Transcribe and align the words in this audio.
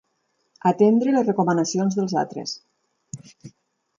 Atendre 0.69 1.13
les 1.15 1.27
recomanacions 1.27 1.99
dels 1.99 2.17
altres. 2.23 2.57